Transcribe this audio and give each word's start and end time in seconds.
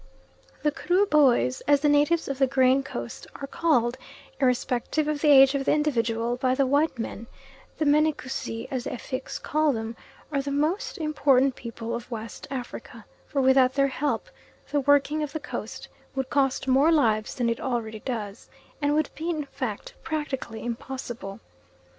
The 0.63 0.71
Kruboys, 0.71 1.61
as 1.67 1.81
the 1.81 1.87
natives 1.87 2.27
of 2.27 2.39
the 2.39 2.47
Grain 2.47 2.81
Coast 2.81 3.27
are 3.35 3.45
called, 3.45 3.99
irrespective 4.39 5.07
of 5.07 5.21
the 5.21 5.27
age 5.29 5.53
of 5.53 5.65
the 5.65 5.73
individual, 5.73 6.37
by 6.37 6.55
the 6.55 6.65
white 6.65 6.97
men 6.97 7.27
the 7.77 7.85
Menekussi 7.85 8.67
as 8.71 8.85
the 8.85 8.89
Effiks 8.93 9.37
call 9.39 9.73
them 9.73 9.95
are 10.31 10.41
the 10.41 10.49
most 10.49 10.97
important 10.97 11.55
people 11.55 11.93
of 11.93 12.09
West 12.09 12.47
Africa; 12.49 13.05
for 13.27 13.43
without 13.43 13.75
their 13.75 13.89
help 13.89 14.27
the 14.71 14.79
working 14.79 15.21
of 15.21 15.33
the 15.33 15.39
Coast 15.39 15.87
would 16.15 16.31
cost 16.31 16.67
more 16.67 16.91
lives 16.91 17.35
than 17.35 17.47
it 17.47 17.59
already 17.59 17.99
does, 17.99 18.49
and 18.81 18.95
would 18.95 19.11
be 19.13 19.29
in 19.29 19.45
fact 19.51 19.93
practically 20.01 20.63
impossible. 20.65 21.39